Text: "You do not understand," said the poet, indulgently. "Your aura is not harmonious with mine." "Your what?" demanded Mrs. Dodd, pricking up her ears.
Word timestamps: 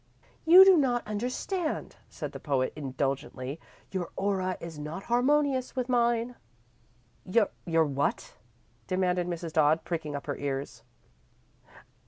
"You 0.47 0.65
do 0.65 0.77
not 0.77 1.05
understand," 1.05 1.97
said 2.09 2.31
the 2.31 2.39
poet, 2.39 2.73
indulgently. 2.75 3.59
"Your 3.91 4.09
aura 4.15 4.57
is 4.59 4.79
not 4.79 5.03
harmonious 5.03 5.75
with 5.75 5.89
mine." 5.89 6.37
"Your 7.23 7.85
what?" 7.85 8.33
demanded 8.87 9.27
Mrs. 9.27 9.53
Dodd, 9.53 9.83
pricking 9.83 10.15
up 10.15 10.25
her 10.25 10.37
ears. 10.37 10.81